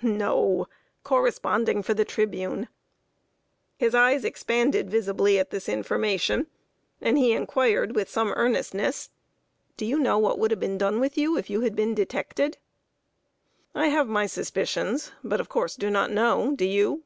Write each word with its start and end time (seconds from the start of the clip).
"No; 0.00 0.68
corresponding 1.02 1.82
for 1.82 1.92
The 1.92 2.04
Tribune." 2.04 2.68
His 3.78 3.96
eyes 3.96 4.24
expanded 4.24 4.88
visibly 4.88 5.40
at 5.40 5.50
this 5.50 5.68
information, 5.68 6.46
and 7.00 7.18
he 7.18 7.32
inquired, 7.32 7.96
with 7.96 8.08
some 8.08 8.32
earnestness 8.36 9.10
"Do 9.76 9.84
you 9.84 9.98
know 9.98 10.16
what 10.16 10.38
would 10.38 10.52
have 10.52 10.60
been 10.60 10.78
done 10.78 11.00
with 11.00 11.18
you 11.18 11.36
if 11.36 11.50
you 11.50 11.62
had 11.62 11.74
been 11.74 11.96
detected?" 11.96 12.58
"I 13.74 13.88
have 13.88 14.06
my 14.06 14.26
suspicions, 14.26 15.10
but, 15.24 15.40
of 15.40 15.48
course, 15.48 15.74
do 15.74 15.90
not 15.90 16.12
know. 16.12 16.52
Do 16.54 16.64
you?" 16.64 17.02